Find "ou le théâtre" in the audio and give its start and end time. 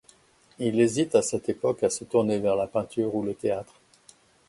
3.13-3.79